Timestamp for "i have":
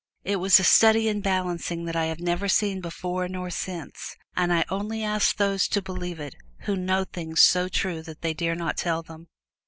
1.95-2.19